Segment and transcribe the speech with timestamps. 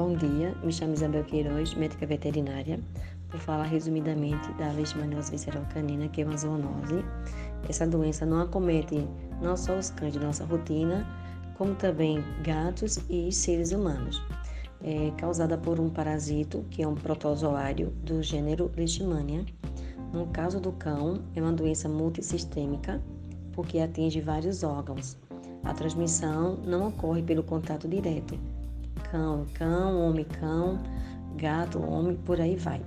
[0.00, 2.80] Bom dia, me chamo Isabel Queiroz, médica veterinária.
[3.28, 7.04] Vou falar resumidamente da leishmaniose visceral canina, que é uma zoonose.
[7.68, 9.06] Essa doença não acomete
[9.42, 11.06] não só os cães de nossa rotina,
[11.58, 14.22] como também gatos e seres humanos.
[14.82, 19.44] É causada por um parasito, que é um protozoário do gênero Leishmania.
[20.14, 23.02] No caso do cão, é uma doença multissistêmica,
[23.52, 25.18] porque atinge vários órgãos.
[25.62, 28.38] A transmissão não ocorre pelo contato direto,
[29.10, 30.82] cão, cão, homem, cão,
[31.36, 32.80] gato, homem, por aí vai.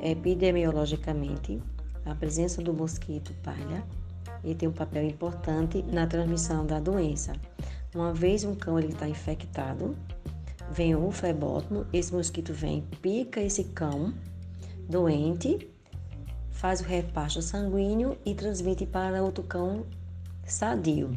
[0.00, 1.60] Epidemiologicamente,
[2.04, 3.82] a presença do mosquito palha
[4.44, 7.32] ele tem um papel importante na transmissão da doença.
[7.94, 9.96] Uma vez um cão está infectado,
[10.70, 14.12] vem o flebótomo, esse mosquito vem, pica esse cão
[14.88, 15.68] doente,
[16.50, 19.86] faz o repasto sanguíneo e transmite para outro cão
[20.44, 21.12] sadio.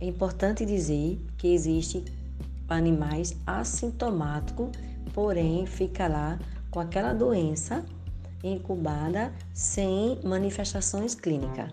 [0.00, 2.04] É importante dizer que existe
[2.70, 4.70] animais assintomáticos,
[5.12, 6.38] porém fica lá
[6.70, 7.84] com aquela doença
[8.42, 11.70] incubada sem manifestações clínicas.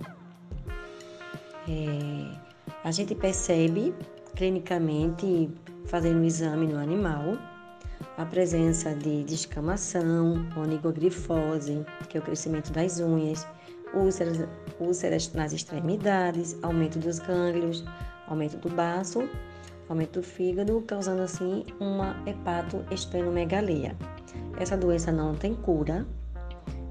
[1.69, 2.37] É,
[2.83, 3.93] a gente percebe
[4.35, 5.49] clinicamente,
[5.85, 7.37] fazendo um exame no animal,
[8.17, 13.47] a presença de descamação, onigogrifose, que é o crescimento das unhas,
[13.93, 14.47] úlceras,
[14.79, 17.83] úlceras nas extremidades, aumento dos gânglios,
[18.27, 19.27] aumento do baço
[19.89, 23.95] aumento do fígado, causando assim uma hepatoesplenomegalia.
[24.57, 26.05] Essa doença não tem cura.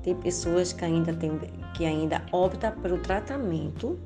[0.02, 1.38] Tem pessoas que ainda, tem,
[1.74, 2.22] que ainda
[2.82, 3.98] pelo tratamento,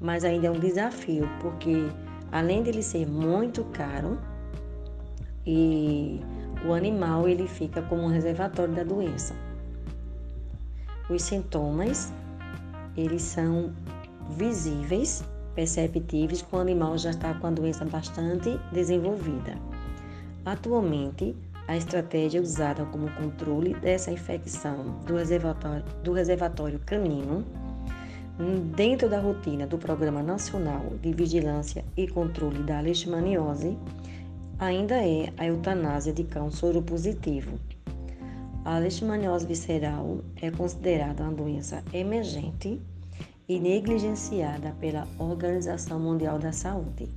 [0.00, 1.88] mas ainda é um desafio, porque
[2.30, 4.18] além dele ser muito caro,
[5.44, 6.20] e
[6.64, 9.34] o animal ele fica como um reservatório da doença.
[11.08, 12.12] Os sintomas,
[12.96, 13.72] eles são
[14.30, 15.24] visíveis
[15.60, 19.58] perceptíveis quando o animal já está com a doença bastante desenvolvida.
[20.42, 21.36] Atualmente,
[21.68, 27.44] a estratégia usada como controle dessa infecção do reservatório, do reservatório canino,
[28.74, 33.76] dentro da rotina do Programa Nacional de Vigilância e Controle da Leishmaniose,
[34.58, 37.58] ainda é a eutanásia de cão soropositivo.
[38.64, 42.80] A leishmaniose visceral é considerada uma doença emergente
[43.50, 47.08] e negligenciada pela Organização Mundial da Saúde.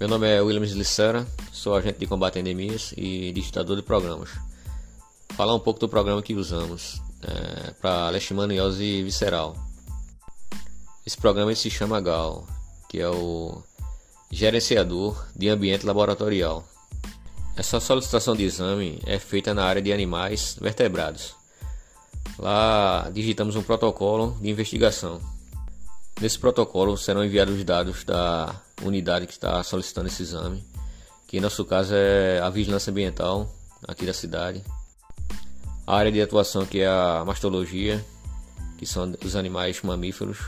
[0.00, 4.30] Meu nome é Williams Licera, sou agente de combate a endemias e digitador de programas.
[5.36, 9.71] Falar um pouco do programa que usamos é, para leishmaniose visceral.
[11.04, 12.46] Esse programa se chama GAL,
[12.88, 13.60] que é o
[14.30, 16.64] Gerenciador de Ambiente Laboratorial.
[17.56, 21.34] Essa solicitação de exame é feita na área de animais vertebrados.
[22.38, 25.20] Lá digitamos um protocolo de investigação.
[26.20, 30.64] Nesse protocolo serão enviados os dados da unidade que está solicitando esse exame,
[31.26, 33.52] que em nosso caso é a Vigilância Ambiental
[33.88, 34.62] aqui da cidade.
[35.84, 38.04] A área de atuação que é a mastologia,
[38.78, 40.38] que são os animais mamíferos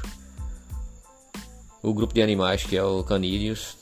[1.84, 3.76] o grupo de animais que é o canídeos,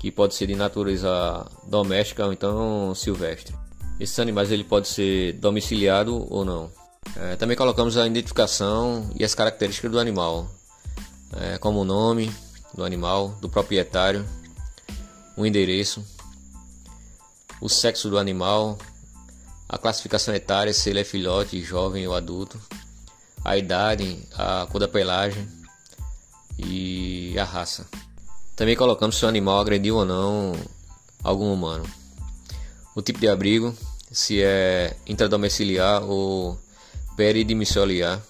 [0.00, 3.54] que pode ser de natureza doméstica ou então silvestre.
[4.00, 6.70] Esses animais ele pode ser domiciliado ou não.
[7.14, 10.48] É, também colocamos a identificação e as características do animal,
[11.36, 12.32] é, como o nome
[12.74, 14.26] do animal, do proprietário,
[15.36, 16.02] o endereço,
[17.60, 18.78] o sexo do animal,
[19.68, 22.58] a classificação etária, se ele é filhote, jovem ou adulto,
[23.44, 25.61] a idade, a cor da pelagem
[26.58, 27.86] e a raça.
[28.56, 30.52] Também colocamos se o animal agrediu ou não
[31.22, 31.84] algum humano.
[32.94, 33.74] O tipo de abrigo,
[34.10, 36.58] se é intradomiciliar ou
[37.16, 38.20] peridomiciliar.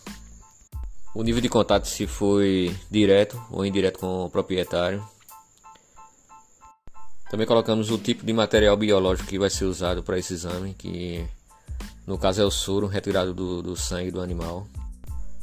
[1.15, 5.05] O nível de contato se foi direto ou indireto com o proprietário.
[7.31, 11.27] Também colocamos o tipo de material biológico que vai ser usado para esse exame, que
[12.07, 14.67] no caso é o soro retirado do, do sangue do animal.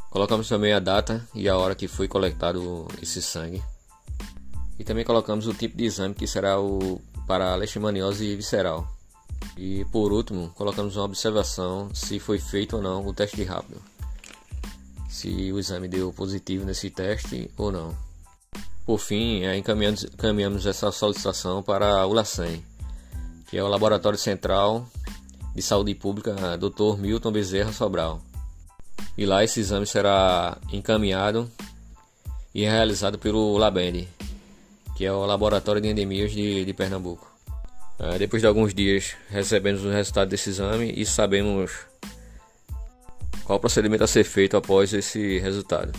[0.09, 3.61] Colocamos também a data e a hora que foi coletado esse sangue.
[4.79, 8.88] E também colocamos o tipo de exame que será o para leishmaniose visceral.
[9.56, 13.79] E por último, colocamos uma observação se foi feito ou não o teste rápido.
[15.07, 17.95] Se o exame deu positivo nesse teste ou não.
[18.85, 22.63] Por fim, encaminhamos, encaminhamos essa solicitação para o LACEN,
[23.47, 24.88] que é o Laboratório Central
[25.53, 26.97] de Saúde Pública Dr.
[26.97, 28.23] Milton Bezerra Sobral
[29.19, 31.51] e lá esse exame será encaminhado
[32.56, 34.07] e realizado pelo LABEND,
[34.95, 37.30] que é o Laboratório de Endemias de, de Pernambuco.
[38.00, 41.69] É, depois de alguns dias recebemos o resultado desse exame e sabemos
[43.44, 45.92] qual procedimento a ser feito após esse resultado.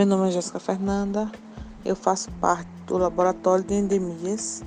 [0.00, 1.30] Meu nome é Jéssica Fernanda,
[1.84, 4.62] eu faço parte do Laboratório de Endemias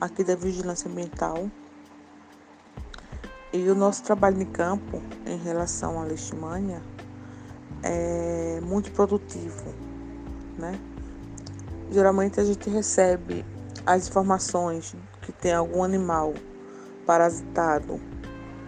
[0.00, 1.50] aqui da Vigilância Ambiental
[3.52, 6.80] e o nosso trabalho em campo em relação à leishmania
[7.82, 9.74] é muito produtivo,
[10.56, 10.72] né?
[11.90, 13.44] Geralmente a gente recebe
[13.84, 16.32] as informações que tem algum animal
[17.04, 18.00] parasitado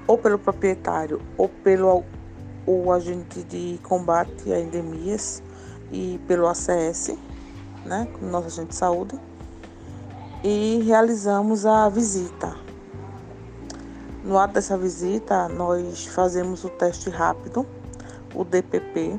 [0.06, 2.04] ou pelo proprietário ou pelo
[2.66, 5.42] o agente de combate a endemias
[5.92, 7.16] e pelo ACS,
[7.84, 9.20] né, nosso agente de saúde,
[10.42, 12.56] e realizamos a visita
[14.24, 17.66] no ato dessa visita, nós fazemos o teste rápido,
[18.34, 19.18] o DPP.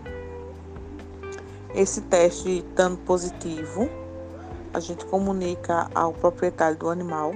[1.76, 3.90] Esse teste estando positivo,
[4.74, 7.34] a gente comunica ao proprietário do animal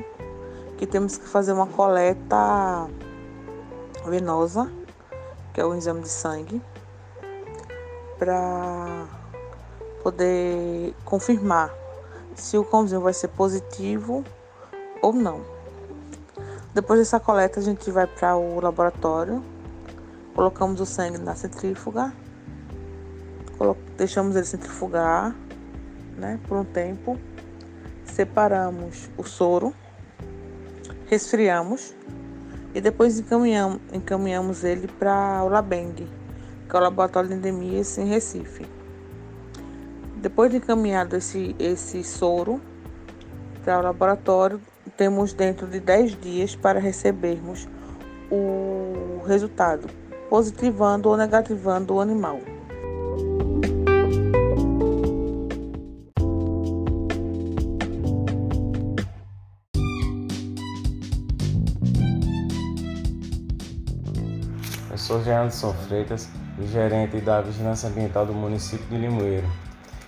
[0.78, 2.88] que temos que fazer uma coleta
[4.06, 4.72] venosa,
[5.54, 6.62] que é o exame de sangue,
[8.18, 9.08] para
[10.08, 11.70] poder confirmar
[12.34, 14.24] se o cãozinho vai ser positivo
[15.02, 15.42] ou não.
[16.74, 19.44] Depois dessa coleta, a gente vai para o laboratório,
[20.34, 22.14] colocamos o sangue na centrífuga,
[23.98, 25.36] deixamos ele centrifugar
[26.16, 27.20] né, por um tempo,
[28.06, 29.74] separamos o soro,
[31.08, 31.94] resfriamos
[32.74, 36.08] e depois encaminhamos, encaminhamos ele para o Labeng,
[36.70, 38.78] que é o Laboratório de Endemias em Recife.
[40.20, 42.60] Depois de encaminhado esse, esse soro
[43.64, 44.60] para o laboratório,
[44.96, 47.68] temos dentro de 10 dias para recebermos
[48.32, 49.88] o resultado,
[50.28, 52.40] positivando ou negativando o animal.
[64.90, 66.28] Eu sou Gerandson Freitas,
[66.72, 69.67] gerente da Vigilância Ambiental do município de Limoeiro.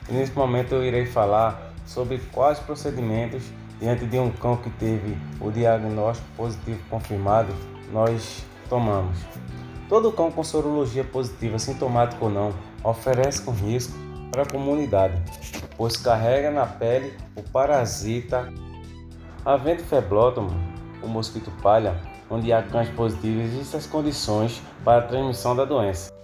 [0.09, 3.43] E nesse momento eu irei falar sobre quais procedimentos
[3.79, 7.53] Diante de um cão que teve o diagnóstico positivo confirmado,
[7.93, 9.17] nós tomamos.
[9.87, 12.53] Todo cão com sorologia positiva, sintomático ou não,
[12.83, 13.97] oferece com risco
[14.31, 15.15] para a comunidade,
[15.77, 18.51] pois carrega na pele o parasita
[19.45, 20.49] Havendo feblótomo,
[21.01, 21.97] o mosquito palha,
[22.29, 26.18] onde há cães positivos, existem as condições para a transmissão da doença.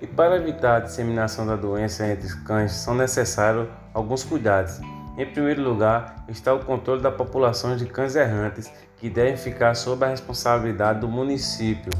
[0.00, 4.80] E para evitar a disseminação da doença entre os cães, são necessários alguns cuidados.
[5.16, 10.04] Em primeiro lugar, está o controle da população de cães errantes, que devem ficar sob
[10.04, 11.92] a responsabilidade do município,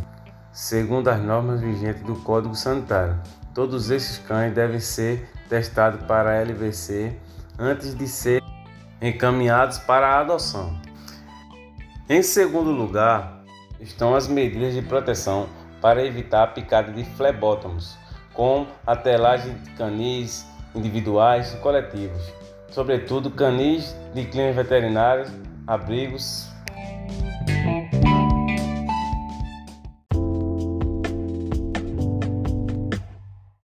[0.53, 3.21] segundo as normas vigentes do Código Sanitário.
[3.53, 7.17] Todos esses cães devem ser testados para a LVC
[7.59, 8.41] antes de ser
[9.03, 10.81] encaminhados para a adoção.
[12.09, 13.43] Em segundo lugar,
[13.81, 15.49] estão as medidas de proteção
[15.81, 17.97] para evitar a picada de flebótomos,
[18.35, 22.39] com a telagem de canis individuais e coletivos
[22.71, 25.33] sobretudo canis de clínicas veterinárias,
[25.67, 26.49] abrigos,